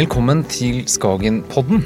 Velkommen 0.00 0.38
til 0.48 0.78
Skagenpodden. 0.88 1.82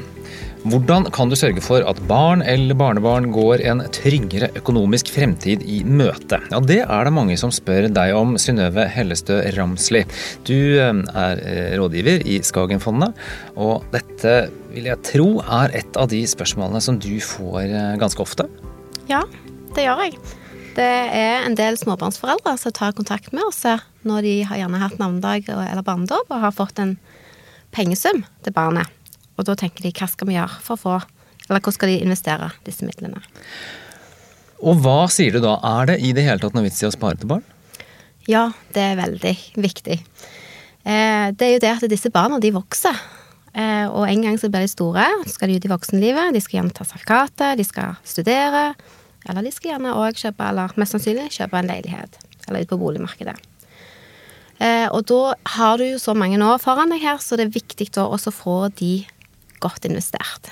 Hvordan 0.71 1.09
kan 1.11 1.27
du 1.27 1.35
sørge 1.35 1.59
for 1.59 1.83
at 1.83 1.97
barn 2.07 2.39
eller 2.47 2.77
barnebarn 2.79 3.25
går 3.35 3.59
en 3.67 3.81
tryggere 3.91 4.47
økonomisk 4.55 5.09
fremtid 5.11 5.65
i 5.67 5.81
møte? 5.83 6.37
Ja, 6.47 6.61
Det 6.63 6.77
er 6.85 7.03
det 7.03 7.11
mange 7.11 7.35
som 7.35 7.51
spør 7.51 7.89
deg 7.91 8.13
om, 8.15 8.37
Synnøve 8.39 8.85
Hellestø 8.87 9.41
Ramsli. 9.57 10.05
Du 10.47 10.55
eh, 10.55 11.01
er 11.25 11.41
eh, 11.43 11.73
rådgiver 11.75 12.23
i 12.23 12.37
Skagenfondet, 12.39 13.19
og 13.57 13.83
dette 13.91 14.47
vil 14.71 14.87
jeg 14.93 15.03
tro 15.09 15.27
er 15.43 15.75
et 15.81 15.99
av 15.99 16.07
de 16.07 16.21
spørsmålene 16.23 16.79
som 16.87 16.95
du 16.95 17.17
får 17.19 17.65
eh, 17.65 17.97
ganske 17.99 18.23
ofte? 18.23 18.47
Ja, 19.11 19.25
det 19.75 19.89
gjør 19.89 20.05
jeg. 20.05 20.15
Det 20.79 20.87
er 21.19 21.43
en 21.49 21.59
del 21.59 21.75
småbarnsforeldre 21.83 22.55
som 22.63 22.79
tar 22.79 22.95
kontakt 22.95 23.35
med 23.35 23.43
oss 23.49 23.65
når 24.07 24.23
de 24.23 24.39
har 24.47 24.63
gjerne 24.63 24.83
hatt 24.85 25.03
navnedag 25.03 25.51
eller 25.51 25.83
barnedåp 25.83 26.31
og 26.31 26.47
har 26.47 26.55
fått 26.55 26.79
en 26.79 26.95
pengesum 27.75 28.23
til 28.45 28.55
barnet. 28.55 28.89
Og 29.35 29.47
da 29.47 29.55
tenker 29.59 29.83
de 29.83 29.91
hva 29.95 30.07
skal 30.07 30.29
vi 30.29 30.37
gjøre 30.37 30.61
for 30.63 30.77
å 30.77 30.81
få 30.81 30.95
Eller 31.45 31.59
hvordan 31.59 31.75
skal 31.75 31.91
de 31.91 31.97
investere 32.01 32.47
disse 32.65 32.87
midlene? 32.87 33.19
Og 34.65 34.79
hva 34.81 35.03
sier 35.13 35.35
du 35.35 35.43
da? 35.43 35.59
Er 35.61 35.91
det 35.91 35.99
i 36.01 36.13
det 36.15 36.23
hele 36.25 36.41
tatt 36.41 36.55
noe 36.55 36.65
vits 36.65 36.81
i 36.81 36.87
å 36.87 36.93
spare 36.93 37.19
til 37.21 37.29
barn? 37.29 37.43
Ja, 38.25 38.47
det 38.73 38.81
er 38.81 38.97
veldig 38.97 39.33
viktig. 39.61 39.99
Eh, 40.85 41.27
det 41.37 41.45
er 41.45 41.53
jo 41.53 41.61
det 41.61 41.73
at 41.75 41.85
disse 41.91 42.09
barna, 42.09 42.39
de 42.41 42.49
vokser. 42.55 42.97
Eh, 43.53 43.85
og 43.85 44.07
en 44.09 44.25
gang 44.25 44.39
så 44.41 44.49
blir 44.49 44.65
de 44.65 44.71
store, 44.71 45.05
så 45.27 45.35
skal 45.35 45.51
de 45.51 45.59
ut 45.59 45.67
i 45.67 45.71
voksenlivet. 45.71 46.33
De 46.33 46.41
skal 46.41 46.59
gjerne 46.59 46.73
ta 46.73 46.87
sertifikatet, 46.87 47.59
de 47.59 47.67
skal 47.67 47.99
studere. 48.07 48.71
Eller 49.29 49.45
de 49.45 49.53
skal 49.53 49.75
gjerne 49.75 49.93
òg 49.97 50.17
kjøpe, 50.17 50.49
eller 50.49 50.73
mest 50.81 50.97
sannsynlig 50.97 51.29
kjøpe 51.37 51.61
en 51.61 51.69
leilighet. 51.69 52.17
Eller 52.47 52.65
ut 52.65 52.73
på 52.73 52.81
boligmarkedet. 52.81 53.37
Eh, 54.63 54.87
og 54.87 55.03
da 55.09 55.35
har 55.57 55.79
du 55.79 55.87
jo 55.89 55.99
så 55.99 56.15
mange 56.17 56.39
år 56.39 56.61
foran 56.63 56.93
deg 56.93 57.03
her, 57.03 57.19
så 57.23 57.37
det 57.37 57.49
er 57.49 57.57
viktig 57.57 57.89
da 57.95 58.07
også 58.07 58.31
å 58.31 58.37
få 58.37 58.59
de 58.79 58.93
godt 59.63 59.87
investert. 59.89 60.51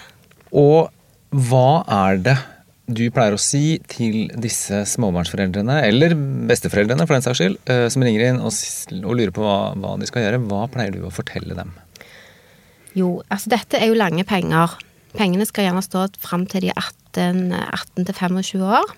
Og 0.51 0.89
hva 1.33 1.83
er 1.89 2.19
det 2.25 2.37
du 2.83 3.05
pleier 3.15 3.35
å 3.35 3.39
si 3.39 3.77
til 3.87 4.27
disse 4.43 4.81
småbarnsforeldrene, 4.91 5.79
eller 5.87 6.15
besteforeldrene 6.49 7.05
for 7.07 7.15
den 7.15 7.23
saks 7.25 7.39
skyld, 7.39 7.59
eh, 7.71 7.85
som 7.93 8.03
ringer 8.03 8.25
inn 8.27 8.41
og, 8.43 8.51
lurer 9.15 9.31
på 9.35 9.45
hva, 9.45 9.71
hva, 9.79 9.95
de 9.99 10.09
skal 10.09 10.25
gjøre? 10.25 10.41
Hva 10.49 10.65
pleier 10.71 10.95
du 10.95 11.05
å 11.07 11.13
fortelle 11.13 11.55
dem? 11.57 11.71
Jo, 12.93 13.21
altså 13.31 13.53
dette 13.55 13.79
er 13.79 13.89
jo 13.89 13.97
lange 13.97 14.25
penger. 14.27 14.75
Pengene 15.15 15.47
skal 15.47 15.69
gjerne 15.69 15.85
stå 15.85 16.09
fram 16.21 16.43
til 16.49 16.67
de 16.67 16.73
er 16.73 16.81
18, 17.15 17.55
18 17.55 18.11
25 18.11 18.67
år. 18.67 18.91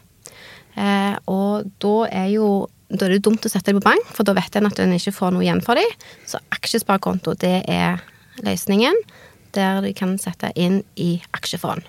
Eh, 0.75 1.15
og 1.31 1.69
da 1.83 1.95
er 2.09 2.31
jo 2.33 2.47
da 2.89 3.07
er 3.07 3.15
det 3.15 3.23
dumt 3.25 3.45
å 3.45 3.49
sette 3.49 3.71
dem 3.71 3.79
på 3.79 3.87
bank, 3.87 4.11
for 4.13 4.27
da 4.27 4.35
vet 4.37 4.55
en 4.57 4.69
at 4.69 4.79
en 4.81 4.93
ikke 4.95 5.13
får 5.15 5.33
noe 5.33 5.45
igjen 5.45 5.63
for 5.65 5.79
dem. 5.79 6.05
Så 6.29 6.41
aksjesparekonto, 6.53 7.33
det 7.41 7.63
er 7.71 8.03
løsningen 8.45 8.97
der 9.55 9.81
de 9.85 9.93
kan 9.95 10.17
sette 10.19 10.51
inn 10.59 10.81
i 10.99 11.15
aksjefond. 11.37 11.85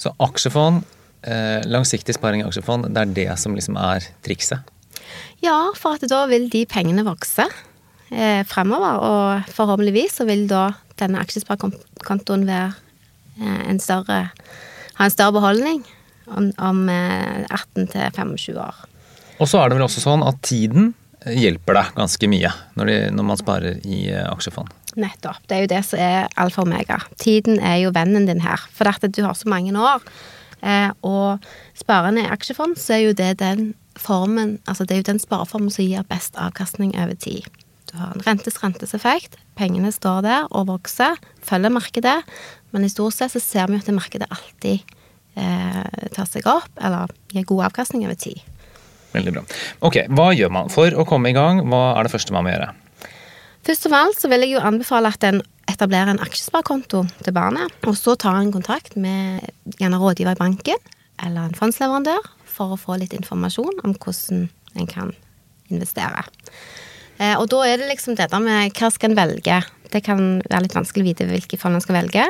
Så 0.00 0.14
aksjefond, 0.22 0.82
eh, 1.22 1.60
langsiktig 1.68 2.16
sparing 2.16 2.42
i 2.42 2.46
aksjefond, 2.46 2.88
det 2.88 3.02
er 3.02 3.14
det 3.14 3.38
som 3.38 3.54
liksom 3.54 3.76
er 3.76 4.08
trikset? 4.24 4.64
Ja, 5.44 5.70
for 5.76 5.98
at 5.98 6.08
da 6.08 6.24
vil 6.30 6.48
de 6.48 6.64
pengene 6.66 7.04
vokse 7.04 7.46
eh, 8.10 8.42
fremover. 8.48 9.02
Og 9.02 9.52
forhåpentligvis 9.52 10.18
så 10.20 10.26
vil 10.26 10.46
da 10.50 10.72
denne 10.98 11.20
aksjesparekontoen 11.22 12.46
være 12.48 12.72
eh, 13.38 13.62
en 13.70 13.82
større 13.82 14.30
ha 14.98 15.08
en 15.08 15.12
større 15.12 15.36
beholdning 15.38 15.84
om, 16.26 16.50
om 16.58 16.88
eh, 16.92 17.44
18 17.48 17.88
til 17.92 18.08
25 18.14 18.58
år. 18.60 18.82
Og 19.42 19.48
så 19.50 19.58
er 19.58 19.70
det 19.70 19.78
vel 19.78 19.88
også 19.88 20.04
sånn 20.04 20.22
at 20.26 20.38
tiden 20.46 20.92
hjelper 21.26 21.78
deg 21.78 21.90
ganske 21.96 22.28
mye 22.30 22.50
når, 22.78 22.88
de, 22.88 22.98
når 23.14 23.26
man 23.26 23.40
sparer 23.40 23.82
i 23.82 24.04
eh, 24.10 24.26
aksjefond. 24.26 24.70
Nettopp. 24.98 25.40
Det 25.48 25.56
er 25.56 25.64
jo 25.64 25.72
det 25.72 25.82
som 25.88 26.02
er 26.02 26.28
alfa 26.40 26.62
og 26.62 26.68
omega. 26.68 26.98
Tiden 27.20 27.60
er 27.62 27.80
jo 27.84 27.92
vennen 27.94 28.26
din 28.28 28.42
her. 28.44 28.62
For 28.74 28.90
at 28.90 29.04
du 29.06 29.22
har 29.24 29.34
så 29.38 29.50
mange 29.50 29.72
år. 29.78 30.02
Eh, 30.62 30.90
og 31.06 31.42
sparende 31.78 32.24
i 32.24 32.30
aksjefond, 32.30 32.76
så 32.78 32.98
er 32.98 33.06
jo 33.08 33.16
det 33.18 33.36
den 33.42 33.72
formen 33.98 34.54
Altså 34.70 34.86
det 34.88 34.94
er 34.94 35.00
jo 35.02 35.10
den 35.10 35.18
spareformen 35.20 35.68
som 35.68 35.84
gir 35.84 36.06
best 36.08 36.38
avkastning 36.40 36.94
over 36.96 37.12
tid. 37.20 37.44
Du 37.90 37.98
har 38.00 38.14
en 38.14 38.24
rentes 38.24 38.56
renteseffekt. 38.62 39.36
Pengene 39.58 39.90
står 39.92 40.22
der 40.24 40.46
og 40.50 40.70
vokser. 40.70 41.18
Følger 41.44 41.74
markedet. 41.74 42.22
Men 42.72 42.86
i 42.86 42.92
stort 42.92 43.18
sett 43.18 43.34
så 43.34 43.42
ser 43.42 43.68
vi 43.68 43.82
at 43.82 43.90
markedet 43.92 44.30
alltid 44.32 44.80
eh, 45.36 46.08
tar 46.14 46.28
seg 46.30 46.48
opp, 46.48 46.72
eller 46.80 47.12
gir 47.34 47.44
god 47.50 47.66
avkastning 47.68 48.06
over 48.06 48.16
tid. 48.16 48.40
Veldig 49.12 49.34
bra. 49.34 49.42
Ok, 49.84 50.04
Hva 50.08 50.30
gjør 50.36 50.52
man 50.54 50.70
for 50.72 50.94
å 50.96 51.06
komme 51.08 51.32
i 51.32 51.36
gang? 51.36 51.62
Hva 51.68 51.82
er 51.98 52.06
det 52.06 52.14
første 52.14 52.34
man 52.34 52.46
må 52.46 52.54
gjøre? 52.54 52.70
Først 53.62 53.86
og 53.86 53.94
alt 53.94 54.18
så 54.18 54.30
vil 54.32 54.42
jeg 54.42 54.56
jo 54.56 54.62
anbefale 54.64 55.12
at 55.12 55.24
en 55.28 55.42
etablerer 55.70 56.10
en 56.12 56.22
aksjesparekonto 56.22 57.04
til 57.22 57.34
barnet. 57.36 57.72
Og 57.86 57.96
så 57.98 58.16
tar 58.18 58.40
en 58.40 58.52
kontakt 58.54 58.96
med 58.98 59.44
gjerne 59.78 60.00
rådgiver 60.00 60.36
i 60.36 60.40
banken 60.40 60.88
eller 61.22 61.46
en 61.46 61.58
fondsleverandør 61.58 62.24
for 62.48 62.74
å 62.74 62.80
få 62.80 62.98
litt 63.00 63.14
informasjon 63.16 63.84
om 63.86 63.94
hvordan 63.94 64.48
en 64.80 64.88
kan 64.90 65.12
investere. 65.72 66.24
Eh, 67.20 67.36
og 67.36 67.46
da 67.52 67.62
er 67.68 67.80
det 67.80 67.90
liksom 67.92 68.16
dette 68.18 68.40
med 68.42 68.74
hva 68.76 68.90
skal 68.92 69.12
en 69.12 69.18
velge. 69.18 69.60
Det 69.92 70.02
kan 70.04 70.40
være 70.48 70.66
litt 70.66 70.76
vanskelig 70.76 71.04
å 71.04 71.10
vite 71.10 71.28
hvilke 71.28 71.60
fond 71.60 71.78
en 71.78 71.84
skal 71.84 72.00
velge. 72.00 72.26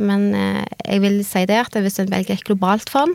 Men 0.00 0.30
eh, 0.34 0.64
jeg 0.86 1.04
vil 1.04 1.20
si 1.26 1.44
det 1.50 1.60
at 1.60 1.76
hvis 1.76 2.00
en 2.02 2.12
velger 2.12 2.38
et 2.38 2.46
globalt 2.46 2.90
fond 2.90 3.14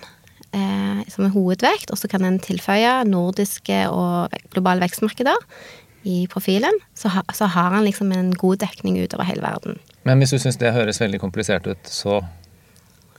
eh, 0.55 1.03
som 1.11 1.25
en 1.25 1.33
hovedvekt, 1.33 1.91
og 1.91 1.99
så 1.99 2.09
kan 2.11 2.25
en 2.25 2.39
tilføye 2.43 3.03
nordiske 3.09 3.83
og 3.89 4.35
globale 4.53 4.85
vekstmarkeder, 4.85 5.37
i 6.07 6.25
profilen, 6.31 6.75
så, 6.95 7.11
ha, 7.11 7.23
så 7.35 7.49
har 7.51 7.73
han 7.75 7.83
liksom 7.83 8.11
en 8.15 8.31
god 8.39 8.61
dekning 8.63 8.99
utover 9.03 9.27
hele 9.27 9.43
verden. 9.43 9.79
Men 10.07 10.21
hvis 10.21 10.31
du 10.31 10.39
syns 10.39 10.59
det 10.59 10.71
høres 10.75 11.01
veldig 11.01 11.19
komplisert 11.19 11.67
ut, 11.67 11.81
så 11.83 12.21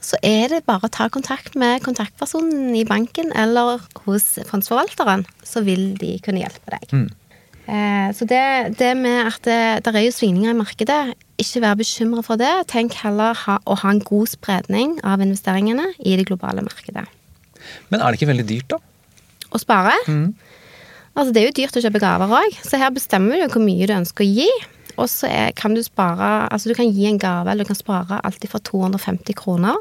Så 0.01 0.17
er 0.25 0.47
det 0.49 0.63
bare 0.65 0.87
å 0.87 0.89
ta 0.89 1.05
kontakt 1.13 1.53
med 1.53 1.83
kontaktpersonen 1.85 2.73
i 2.73 2.81
banken 2.89 3.29
eller 3.37 3.83
hos 4.07 4.39
fondsforvalteren, 4.49 5.27
så 5.45 5.61
vil 5.61 5.93
de 5.93 6.15
kunne 6.25 6.41
hjelpe 6.41 6.73
deg. 6.73 6.87
Mm. 6.89 7.09
Eh, 7.69 8.09
så 8.17 8.25
det, 8.25 8.79
det, 8.79 8.97
med 8.97 9.27
at 9.29 9.37
det, 9.45 9.85
det, 9.85 9.93
er 9.93 10.07
jo 10.07 10.15
svingninger 10.15 10.55
i 10.55 10.57
markedet, 10.57 11.13
ikke 11.37 11.61
vær 11.61 11.77
bekymra 11.77 12.25
for 12.25 12.41
det. 12.41 12.49
Tenk 12.73 12.97
heller 13.03 13.37
ha, 13.45 13.59
å 13.61 13.77
ha 13.77 13.93
en 13.93 14.01
god 14.01 14.33
spredning 14.33 14.97
av 15.05 15.21
investeringene 15.21 15.91
i 15.99 16.17
det 16.17 16.25
globale 16.31 16.65
markedet. 16.65 17.05
Men 17.89 18.01
er 18.01 18.11
det 18.11 18.19
ikke 18.19 18.31
veldig 18.31 18.47
dyrt, 18.49 18.75
da? 18.75 18.79
Å 19.51 19.59
spare? 19.61 19.95
Mm. 20.07 20.29
Altså, 21.11 21.31
det 21.35 21.41
er 21.41 21.49
jo 21.49 21.57
dyrt 21.59 21.77
å 21.77 21.83
kjøpe 21.83 22.01
gaver 22.03 22.37
òg, 22.37 22.61
så 22.63 22.79
her 22.79 22.93
bestemmer 22.95 23.41
du 23.41 23.51
hvor 23.51 23.63
mye 23.63 23.87
du 23.89 23.95
ønsker 23.97 24.23
å 24.23 24.29
gi. 24.29 24.47
Og 24.99 25.07
så 25.07 25.29
kan 25.55 25.75
du 25.75 25.79
spare 25.83 26.47
Altså, 26.51 26.69
du 26.69 26.75
kan 26.75 26.89
gi 26.91 27.07
en 27.07 27.19
gave, 27.19 27.47
eller 27.51 27.65
du 27.65 27.71
kan 27.71 27.79
spare 27.79 28.19
alltid 28.27 28.51
fra 28.51 28.59
250 28.67 29.37
kroner. 29.39 29.77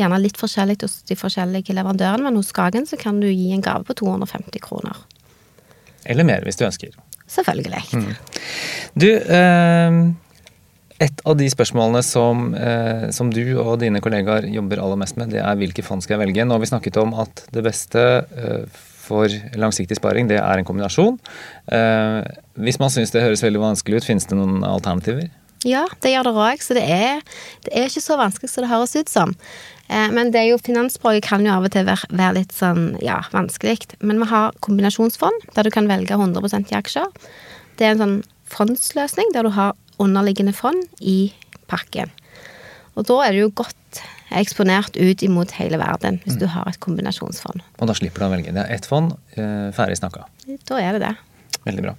Gjerne 0.00 0.20
litt 0.20 0.40
forskjellig 0.40 0.78
hos 0.82 0.98
de 1.08 1.16
forskjellige 1.16 1.76
leverandørene, 1.76 2.26
men 2.26 2.38
hos 2.40 2.52
Skagen 2.52 2.88
så 2.88 2.98
kan 3.00 3.20
du 3.20 3.28
gi 3.28 3.52
en 3.54 3.64
gave 3.64 3.86
på 3.88 3.96
250 3.96 4.64
kroner. 4.64 4.96
Eller 6.06 6.26
mer, 6.28 6.44
hvis 6.44 6.60
du 6.60 6.66
ønsker. 6.66 6.92
Selvfølgelig. 7.32 7.82
Mm. 7.96 8.12
Du, 8.94 9.08
eh, 9.10 9.96
et 11.02 11.22
av 11.28 11.36
de 11.36 11.46
spørsmålene 11.52 12.02
som, 12.06 12.50
eh, 12.56 13.08
som, 13.12 13.30
du 13.32 13.58
og 13.60 13.78
dine 13.82 14.00
kollegaer 14.04 14.48
jobber 14.48 14.80
aller 14.80 15.00
mest 15.00 15.18
med, 15.20 15.34
det 15.34 15.42
er 15.44 15.58
hvilke 15.60 15.84
fond 15.84 16.04
skal 16.04 16.16
jeg 16.16 16.26
velge. 16.26 16.46
Nå 16.46 16.56
har 16.56 16.62
vi 16.62 16.70
snakket 16.72 17.00
om 17.02 17.12
at 17.20 17.44
det 17.52 17.64
beste 17.66 18.04
eh, 18.24 18.84
for 19.06 19.30
langsiktig 19.58 19.98
sparing, 20.00 20.30
det 20.30 20.40
er 20.40 20.58
en 20.58 20.66
kombinasjon. 20.66 21.18
Eh, 21.72 22.20
hvis 22.64 22.80
man 22.82 22.92
syns 22.92 23.12
det 23.14 23.24
høres 23.24 23.44
veldig 23.44 23.62
vanskelig 23.62 24.00
ut, 24.00 24.08
finnes 24.08 24.26
det 24.26 24.38
noen 24.38 24.64
alternativer? 24.66 25.28
Ja, 25.66 25.86
det 26.02 26.12
gjør 26.12 26.28
det 26.28 26.34
òg. 26.36 26.62
Så 26.62 26.76
det 26.76 26.84
er, 26.84 27.24
det 27.66 27.72
er, 27.72 27.88
ikke 27.90 28.04
så 28.04 28.18
vanskelig 28.20 28.52
som 28.52 28.64
det 28.64 28.72
høres 28.72 28.96
ut 28.96 29.12
som. 29.12 29.34
Eh, 29.88 30.08
men 30.14 30.32
det 30.34 30.42
er 30.42 30.50
jo, 30.50 30.60
finansspråket 30.62 31.26
kan 31.28 31.46
jo 31.46 31.54
av 31.54 31.66
og 31.68 31.74
til 31.74 31.86
være, 31.88 32.10
være 32.12 32.38
litt 32.40 32.54
sånn, 32.56 32.94
ja, 33.04 33.20
vanskelig. 33.34 33.96
Men 34.00 34.22
vi 34.22 34.30
har 34.32 34.56
kombinasjonsfond, 34.66 35.50
der 35.56 35.66
du 35.66 35.74
kan 35.74 35.90
velge 35.90 36.18
100 36.18 36.70
i 36.70 36.78
aksjer. 36.78 37.10
Det 37.76 37.86
er 37.86 37.94
en 37.94 38.04
sånn 38.04 38.18
fondsløsning 38.50 39.32
der 39.34 39.46
du 39.46 39.52
har 39.56 39.74
underliggende 40.02 40.54
fond 40.56 40.82
i 41.00 41.32
pakken. 41.70 42.12
Og 42.96 43.06
da 43.08 43.20
er 43.26 43.34
det 43.34 43.44
jo 43.44 43.54
godt 43.62 44.02
eksponert 44.36 44.96
ut 44.98 45.22
imot 45.22 45.54
hele 45.60 45.78
verden 45.80 46.18
hvis 46.24 46.36
mm. 46.36 46.42
du 46.42 46.48
har 46.50 46.68
et 46.70 46.80
kombinasjonsfond. 46.82 47.62
Og 47.78 47.88
da 47.90 47.94
slipper 47.96 48.24
du 48.24 48.28
å 48.28 48.32
velge. 48.32 48.54
Det 48.56 48.64
er 48.64 48.74
ett 48.74 48.88
fond, 48.88 49.14
eh, 49.36 49.70
ferdig 49.76 50.00
snakka. 50.00 50.26
Da 50.68 50.80
er 50.82 50.96
det 50.96 51.04
det. 51.04 51.14
Veldig 51.66 51.82
bra. 51.82 51.94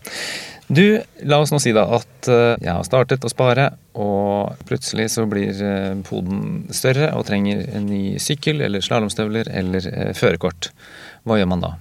Du, 0.68 0.84
la 1.24 1.40
oss 1.40 1.52
nå 1.54 1.60
si 1.64 1.72
da 1.76 1.86
at 1.96 2.30
eh, 2.32 2.58
jeg 2.64 2.72
har 2.74 2.84
startet 2.88 3.24
å 3.24 3.32
spare, 3.32 3.70
og 3.96 4.58
plutselig 4.68 5.10
så 5.16 5.28
blir 5.30 5.56
eh, 5.64 5.94
poden 6.08 6.68
større 6.76 7.14
og 7.16 7.28
trenger 7.30 7.64
en 7.78 7.88
ny 7.88 8.18
sykkel 8.24 8.64
eller 8.66 8.84
slalåmstøvler 8.84 9.52
eller 9.62 9.92
førerkort. 10.18 10.72
Hva 11.28 11.40
gjør 11.40 11.52
man 11.54 11.64
da? 11.64 11.76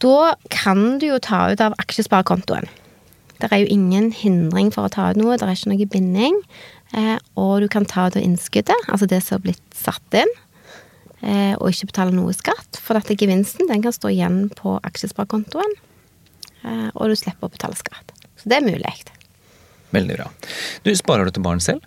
Da 0.00 0.34
kan 0.52 0.98
du 1.00 1.10
jo 1.10 1.18
ta 1.22 1.46
ut 1.52 1.60
av 1.64 1.76
aksjesparekontoen. 1.80 2.68
Det 3.40 3.48
er 3.50 3.62
jo 3.62 3.72
ingen 3.72 4.10
hindring 4.12 4.70
for 4.74 4.86
å 4.86 4.92
ta 4.92 5.10
ut 5.10 5.20
noe, 5.20 5.38
det 5.38 5.46
er 5.46 5.56
ikke 5.56 5.72
noe 5.72 5.88
binding. 5.90 6.38
Eh, 6.96 7.16
og 7.40 7.60
du 7.62 7.68
kan 7.72 7.86
ta 7.88 8.08
ut 8.08 8.18
innskuddet, 8.18 8.88
altså 8.90 9.08
det 9.08 9.22
som 9.24 9.38
har 9.38 9.44
blitt 9.46 9.76
satt 9.76 10.18
inn, 10.18 10.32
eh, 11.22 11.54
og 11.56 11.70
ikke 11.70 11.92
betale 11.92 12.14
noe 12.16 12.34
skatt. 12.36 12.80
For 12.80 12.98
dette 12.98 13.16
gevinsten 13.18 13.70
den 13.70 13.84
kan 13.84 13.94
stå 13.96 14.12
igjen 14.12 14.42
på 14.58 14.76
aksjesparekontoen, 14.86 15.78
eh, 16.64 16.88
og 16.94 17.08
du 17.08 17.16
slipper 17.16 17.48
å 17.48 17.54
betale 17.54 17.78
skatt. 17.78 18.12
Så 18.40 18.50
det 18.50 18.60
er 18.60 18.66
mulig. 18.66 18.94
Veldig 19.94 20.18
bra. 20.18 20.28
Du, 20.84 20.92
Sparer 20.94 21.26
du 21.26 21.34
til 21.34 21.44
barn 21.44 21.60
selv? 21.62 21.84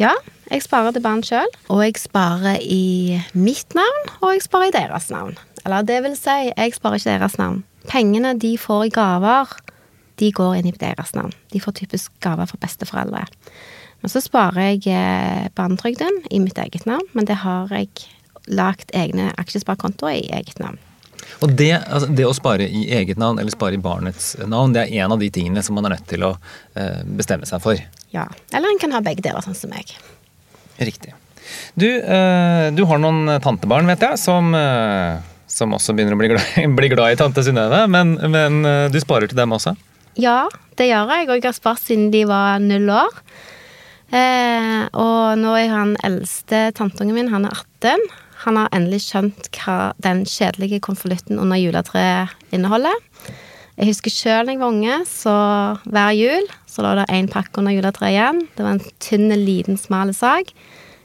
Ja, 0.00 0.14
jeg 0.50 0.64
sparer 0.64 0.94
til 0.94 1.04
barn 1.04 1.22
sjøl. 1.22 1.50
Og 1.70 1.84
jeg 1.84 1.98
sparer 2.02 2.58
i 2.62 3.20
mitt 3.36 3.76
navn, 3.78 4.08
og 4.20 4.32
jeg 4.34 4.42
sparer 4.46 4.72
i 4.72 4.74
deres 4.74 5.10
navn. 5.12 5.36
Eller 5.64 5.86
det 5.86 6.00
vil 6.04 6.16
si, 6.18 6.50
jeg 6.50 6.74
sparer 6.74 6.98
ikke 6.98 7.14
deres 7.14 7.38
navn. 7.38 7.62
Pengene 7.88 8.34
de 8.40 8.56
får 8.58 8.88
i 8.88 8.92
gaver, 8.94 9.52
de 10.20 10.30
går 10.34 10.58
inn 10.58 10.68
i 10.70 10.76
deres 10.78 11.14
navn. 11.16 11.32
De 11.52 11.62
får 11.62 11.78
typisk 11.80 12.12
gaver 12.22 12.48
fra 12.50 12.60
besteforeldre. 12.62 13.24
Men 14.04 14.12
så 14.12 14.20
sparer 14.20 14.74
jeg 14.74 14.90
eh, 14.92 15.46
barnetrygden 15.56 16.26
i 16.28 16.38
mitt 16.42 16.58
eget 16.60 16.84
navn, 16.84 17.06
men 17.16 17.24
det 17.24 17.38
har 17.40 17.70
jeg 17.72 17.88
lagt 18.52 18.90
egne 18.92 19.30
aksjesparekontoer 19.40 20.18
i 20.18 20.26
eget 20.36 20.58
navn. 20.60 20.76
Og 21.40 21.54
det, 21.56 21.70
altså 21.80 22.10
det, 22.12 22.26
å 22.28 22.34
spare 22.36 22.66
i 22.68 22.82
eget 22.92 23.16
navn 23.16 23.40
eller 23.40 23.54
spare 23.54 23.78
i 23.78 23.80
barnets 23.80 24.34
navn, 24.44 24.74
det 24.76 24.82
er 24.82 25.06
en 25.06 25.14
av 25.16 25.22
de 25.24 25.30
tingene 25.32 25.62
som 25.64 25.78
man 25.78 25.88
er 25.88 25.94
nødt 25.96 26.04
til 26.10 26.26
å 26.28 26.34
eh, 26.76 27.00
bestemme 27.16 27.48
seg 27.48 27.64
for. 27.64 27.80
Ja, 28.12 28.26
eller 28.52 28.74
en 28.74 28.82
kan 28.82 28.92
ha 28.92 29.00
begge 29.04 29.24
deler, 29.24 29.40
sånn 29.40 29.56
som 29.56 29.72
meg. 29.72 29.96
Riktig. 30.76 31.16
Du, 31.72 31.88
eh, 31.88 32.68
du 32.76 32.84
har 32.90 33.00
noen 33.00 33.38
tantebarn, 33.40 33.88
vet 33.88 34.04
jeg, 34.04 34.20
som, 34.20 34.52
som 35.48 35.74
også 35.80 35.96
begynner 35.96 36.12
å 36.12 36.20
bli 36.20 36.34
glad, 36.34 36.60
bli 36.82 36.92
glad 36.92 37.16
i 37.16 37.20
tante 37.24 37.48
Synnøve. 37.48 37.86
Men, 37.88 38.18
men, 38.20 38.60
du 38.92 39.00
sparer 39.00 39.32
til 39.32 39.40
dem 39.40 39.56
også? 39.56 39.72
Ja, 40.20 40.46
det 40.78 40.86
gjør 40.86 41.10
jeg, 41.10 41.26
og 41.26 41.38
jeg 41.38 41.46
har 41.48 41.56
spart 41.56 41.82
siden 41.82 42.10
de 42.14 42.22
var 42.30 42.60
null 42.62 42.86
år. 42.92 43.16
Eh, 44.14 44.84
og 44.94 45.40
nå 45.40 45.54
er 45.58 45.72
han 45.72 45.96
eldste 46.06 46.68
tanteungen 46.76 47.16
min, 47.16 47.32
han 47.32 47.48
er 47.48 47.56
18. 47.82 48.04
Han 48.44 48.60
har 48.60 48.70
endelig 48.76 49.00
skjønt 49.08 49.48
hva 49.56 49.94
den 50.04 50.22
kjedelige 50.28 50.82
konvolutten 50.84 51.40
under 51.42 51.58
juletreet 51.58 52.34
inneholder. 52.54 52.94
Jeg 53.74 53.90
husker 53.90 54.14
sjøl 54.14 54.46
da 54.46 54.54
jeg 54.54 54.60
var 54.60 54.70
unge, 54.70 55.00
så 55.08 55.34
hver 55.90 56.12
jul 56.14 56.46
så 56.70 56.84
lå 56.84 56.92
det 57.00 57.08
én 57.14 57.30
pakke 57.30 57.58
under 57.58 57.74
juletreet 57.74 58.14
igjen. 58.14 58.44
Det 58.54 58.62
var 58.62 58.76
en 58.76 58.84
tynn, 59.02 59.34
liten, 59.34 59.78
smal 59.80 60.14
sak. 60.14 60.52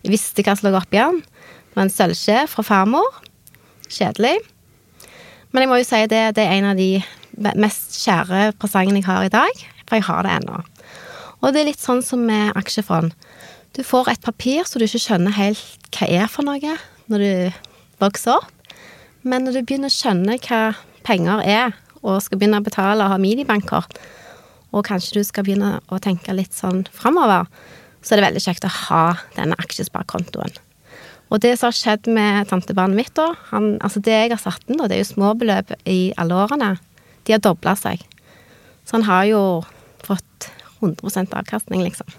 Jeg 0.03 0.13
visste 0.13 0.45
hva 0.45 0.53
som 0.57 0.69
lå 0.69 0.77
oppi 0.77 1.00
den. 1.01 1.23
Det 1.23 1.79
var 1.79 1.88
en 1.88 1.94
sølvskje 1.94 2.44
fra 2.51 2.65
farmor. 2.67 3.21
Kjedelig. 3.89 4.38
Men 5.50 5.65
jeg 5.65 5.71
må 5.71 5.79
jo 5.79 5.88
si 5.88 6.03
det, 6.12 6.23
det 6.38 6.45
er 6.45 6.59
en 6.59 6.69
av 6.75 6.77
de 6.77 7.00
mest 7.39 7.97
kjære 8.03 8.53
presangen 8.59 9.00
jeg 9.00 9.07
har 9.07 9.25
i 9.25 9.33
dag, 9.33 9.63
for 9.88 10.00
jeg 10.00 10.07
har 10.09 10.25
det 10.25 10.36
ennå. 10.38 10.62
Og 11.39 11.53
det 11.53 11.62
er 11.62 11.69
litt 11.71 11.81
sånn 11.81 12.03
som 12.03 12.25
med 12.27 12.51
aksjefond. 12.59 13.13
Du 13.77 13.83
får 13.86 14.12
et 14.12 14.24
papir 14.25 14.65
så 14.68 14.80
du 14.80 14.86
ikke 14.88 15.01
skjønner 15.01 15.36
helt 15.38 15.89
hva 15.95 16.07
er 16.09 16.31
for 16.31 16.45
noe 16.47 16.77
når 17.09 17.24
du 17.24 17.59
vokser 18.01 18.38
opp. 18.39 18.75
Men 19.24 19.45
når 19.45 19.59
du 19.59 19.65
begynner 19.68 19.91
å 19.91 19.95
skjønne 19.95 20.39
hva 20.45 20.62
penger 21.07 21.44
er, 21.44 21.75
og 22.00 22.21
skal 22.24 22.39
begynne 22.39 22.62
å 22.62 22.65
betale 22.65 23.03
og 23.03 23.12
ha 23.12 23.19
minibankkort, 23.19 23.97
og 24.69 24.86
kanskje 24.88 25.19
du 25.19 25.27
skal 25.27 25.45
begynne 25.47 25.80
å 25.89 26.00
tenke 26.01 26.36
litt 26.36 26.56
sånn 26.56 26.86
framover, 26.95 27.50
så 28.01 28.13
er 28.13 28.19
det 28.19 28.27
veldig 28.30 28.44
kjekt 28.45 28.68
å 28.68 28.75
ha 28.88 29.03
denne 29.36 29.57
aksjesparekontoen. 29.59 30.53
Og 31.30 31.41
det 31.44 31.56
som 31.59 31.69
har 31.69 31.77
skjedd 31.77 32.07
med 32.09 32.47
tantebarnet 32.50 32.97
mitt, 32.97 33.12
da 33.18 33.33
han, 33.51 33.77
Altså 33.86 34.01
det 34.01 34.15
jeg 34.15 34.31
har 34.31 34.41
satt 34.41 34.63
inn, 34.68 34.80
da, 34.80 34.88
det 34.88 34.97
er 34.97 35.03
jo 35.03 35.12
småbeløp 35.12 35.75
i 35.86 36.13
alle 36.18 36.38
årene, 36.45 36.71
de 37.29 37.37
har 37.37 37.43
dobla 37.45 37.75
seg. 37.77 38.01
Så 38.89 38.97
han 38.97 39.05
har 39.05 39.27
jo 39.29 39.41
fått 40.01 40.49
100% 40.81 41.35
avkastning, 41.37 41.83
liksom. 41.85 42.09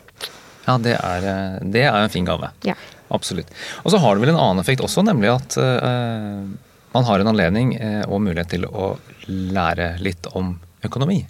Ja, 0.69 0.77
det 0.79 0.95
er, 0.95 1.27
eh, 1.27 1.57
det 1.67 1.83
er 1.89 1.99
en 1.99 2.13
fin 2.13 2.29
gave. 2.29 2.53
Ja. 2.63 2.77
Absolutt. 3.11 3.51
Og 3.83 3.91
så 3.91 3.99
har 3.99 4.15
det 4.15 4.23
vel 4.23 4.31
en 4.37 4.39
annen 4.39 4.63
effekt 4.63 4.85
også, 4.87 5.03
nemlig 5.03 5.33
at 5.33 5.57
uh, 5.59 6.47
man 6.95 7.07
har 7.09 7.19
en 7.19 7.31
anledning 7.33 7.73
uh, 7.75 8.05
og 8.07 8.23
mulighet 8.23 8.53
til 8.55 8.69
å 8.71 8.93
lære 9.27 9.97
litt 9.99 10.31
om 10.39 10.53
økonomi. 10.87 11.25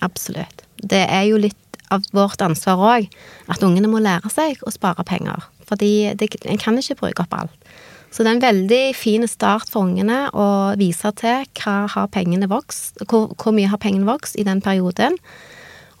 Absolutt. 0.00 0.64
Det 0.80 1.02
er 1.04 1.26
jo 1.28 1.42
litt 1.42 1.60
av 1.92 2.08
vårt 2.16 2.40
ansvar 2.40 2.80
òg 2.80 3.12
at 3.52 3.68
ungene 3.68 3.90
må 3.92 4.00
lære 4.00 4.32
seg 4.32 4.64
å 4.64 4.72
spare 4.72 5.04
penger. 5.04 5.44
Fordi 5.68 6.14
det, 6.16 6.30
en 6.48 6.62
kan 6.62 6.80
ikke 6.80 6.96
bruke 7.02 7.26
opp 7.26 7.36
alt. 7.36 7.70
Så 8.16 8.24
det 8.24 8.30
er 8.30 8.36
en 8.38 8.46
veldig 8.46 8.84
fin 8.96 9.26
start 9.28 9.68
for 9.68 9.84
ungene 9.84 10.30
å 10.32 10.72
vise 10.80 11.10
til 11.20 11.42
hva 11.60 11.74
har 11.92 12.06
pengene 12.08 12.48
vokst, 12.48 13.02
hvor, 13.10 13.34
hvor 13.36 13.52
mye 13.52 13.68
har 13.68 13.80
pengene 13.82 14.08
vokst 14.08 14.38
i 14.40 14.46
den 14.46 14.62
perioden. 14.64 15.18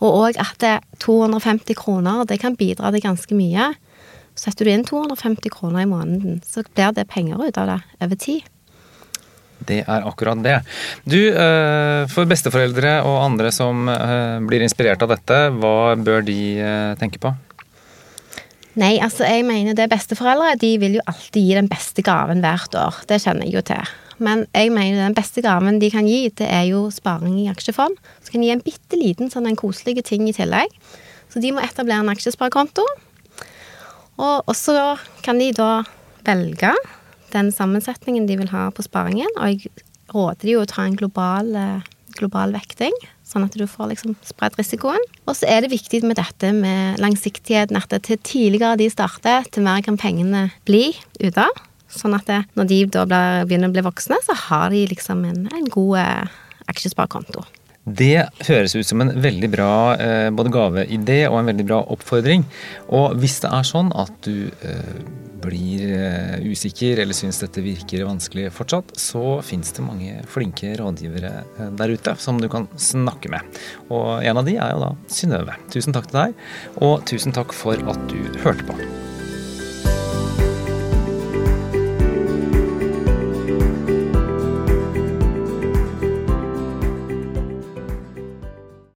Og 0.00 0.16
òg 0.22 0.38
at 0.40 0.64
250 1.04 1.76
kroner, 1.76 2.24
det 2.24 2.38
kan 2.40 2.56
bidra 2.56 2.88
til 2.94 3.04
ganske 3.04 3.36
mye. 3.36 3.68
Setter 4.32 4.64
du 4.64 4.72
inn 4.72 4.88
250 4.88 5.52
kroner 5.52 5.84
i 5.84 5.90
måneden, 5.90 6.40
så 6.40 6.64
blir 6.64 6.96
det 6.96 7.04
penger 7.12 7.42
ut 7.50 7.60
av 7.60 7.74
det 7.74 7.78
over 8.08 8.20
tid. 8.24 8.48
Det 9.68 9.82
er 9.84 10.08
akkurat 10.08 10.40
det. 10.40 10.56
Du, 11.04 11.20
eh, 11.20 12.08
for 12.12 12.28
besteforeldre 12.28 13.02
og 13.04 13.20
andre 13.26 13.52
som 13.52 13.88
eh, 13.92 14.40
blir 14.44 14.64
inspirert 14.64 15.04
av 15.04 15.12
dette, 15.12 15.42
hva 15.60 15.92
bør 16.00 16.24
de 16.24 16.40
eh, 16.64 16.96
tenke 17.00 17.20
på? 17.20 17.36
Nei, 18.76 18.98
altså 19.00 19.24
jeg 19.24 19.46
mener 19.48 19.76
det 19.76 19.88
besteforeldre 19.88 20.52
de 20.60 20.74
vil 20.82 20.98
jo 20.98 21.04
alltid 21.08 21.40
gi 21.40 21.54
den 21.56 21.68
beste 21.70 22.02
gaven 22.04 22.42
hvert 22.44 22.74
år. 22.76 22.98
Det 23.08 23.22
kjenner 23.22 23.48
jeg 23.48 23.56
jo 23.56 23.62
til. 23.70 23.94
Men 24.20 24.44
jeg 24.52 24.72
mener 24.72 25.00
den 25.00 25.16
beste 25.16 25.40
gaven 25.44 25.80
de 25.80 25.88
kan 25.92 26.08
gi, 26.08 26.28
det 26.36 26.48
er 26.48 26.66
jo 26.68 26.86
sparing 26.92 27.38
i 27.40 27.48
aksjefond. 27.52 27.96
Så 28.20 28.32
kan 28.32 28.44
de 28.44 28.50
gi 28.50 28.52
en 28.52 28.64
bitte 28.64 29.00
liten 29.00 29.32
sånn 29.32 29.48
en 29.48 29.56
koselig 29.56 30.04
ting 30.04 30.28
i 30.28 30.36
tillegg. 30.36 30.72
Så 31.32 31.40
de 31.40 31.54
må 31.56 31.64
etablere 31.64 32.04
en 32.04 32.12
aksjesparekonto. 32.12 32.84
Og 34.20 34.52
så 34.56 34.96
kan 35.24 35.40
de 35.40 35.50
da 35.56 35.82
velge 36.28 36.72
den 37.32 37.50
sammensetningen 37.52 38.28
de 38.28 38.38
vil 38.40 38.52
ha 38.52 38.68
på 38.72 38.84
sparingen. 38.84 39.32
Og 39.40 39.52
jeg 39.52 39.72
råder 40.12 40.44
de 40.44 40.56
jo 40.56 40.64
å 40.64 40.68
ta 40.68 40.84
en 40.84 40.96
global, 40.96 41.52
eh, 41.56 41.84
global 42.16 42.52
vekting, 42.56 42.92
sånn 43.36 43.46
at 43.46 43.56
du 43.56 43.66
får 43.68 43.92
liksom 43.92 44.16
spredd 44.24 44.56
risikoen. 44.56 45.02
Og 45.28 45.36
så 45.36 45.48
er 45.52 45.62
det 45.62 45.74
viktig 45.74 46.00
med 46.06 46.16
dette 46.16 46.52
med 46.56 47.00
langsiktigheten, 47.02 47.76
at 47.76 47.92
til 48.08 48.20
tidligere 48.24 48.80
de 48.80 48.88
starter, 48.92 49.44
til 49.52 49.66
mer 49.66 49.84
kan 49.84 50.00
pengene 50.00 50.48
bli 50.68 50.88
ute. 51.20 51.44
Sånn 51.92 52.16
at 52.16 52.26
det, 52.28 52.40
når 52.56 52.70
de 52.72 52.80
da 52.96 53.04
begynner 53.46 53.70
å 53.70 53.76
bli 53.76 53.84
voksne, 53.86 54.18
så 54.24 54.34
har 54.48 54.72
de 54.72 54.86
liksom 54.90 55.22
en, 55.28 55.44
en 55.52 55.70
god 55.70 56.00
eh, 56.00 56.34
aksjesparekonto. 56.72 57.44
Det 57.86 58.26
høres 58.48 58.74
ut 58.74 58.88
som 58.88 59.04
en 59.04 59.12
veldig 59.22 59.48
bra 59.52 59.74
eh, 59.94 60.28
både 60.34 60.50
gaveidé 60.50 61.20
og 61.28 61.38
en 61.38 61.52
veldig 61.52 61.66
bra 61.68 61.78
oppfordring. 61.94 62.42
Og 62.98 63.14
hvis 63.22 63.38
det 63.44 63.52
er 63.54 63.68
sånn 63.68 63.92
at 63.94 64.10
du 64.26 64.48
eh, 64.66 64.98
blir 65.46 65.86
eh, 65.94 66.50
usikker 66.50 66.98
eller 67.02 67.14
syns 67.14 67.38
dette 67.44 67.62
virker 67.62 68.06
vanskelig 68.08 68.50
fortsatt, 68.56 68.96
så 68.98 69.38
fins 69.46 69.70
det 69.76 69.86
mange 69.86 70.18
flinke 70.32 70.74
rådgivere 70.80 71.32
eh, 71.44 71.72
der 71.78 71.94
ute 71.94 72.16
som 72.18 72.42
du 72.42 72.50
kan 72.50 72.66
snakke 72.74 73.30
med. 73.30 73.62
Og 73.86 74.18
en 74.18 74.42
av 74.42 74.50
de 74.50 74.58
er 74.58 74.74
jo 74.74 74.82
da 74.82 74.92
Synnøve. 75.06 75.58
Tusen 75.70 75.94
takk 75.94 76.10
til 76.10 76.24
deg, 76.24 76.46
og 76.82 77.06
tusen 77.06 77.36
takk 77.36 77.54
for 77.54 77.78
at 77.86 78.06
du 78.10 78.18
hørte 78.42 78.66
på. 78.66 78.95